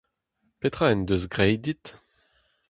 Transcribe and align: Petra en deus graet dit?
Petra 0.59 0.85
en 0.93 1.01
deus 1.07 1.25
graet 1.33 1.61
dit? 1.65 1.83